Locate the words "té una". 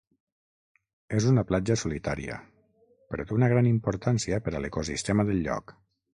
3.27-3.51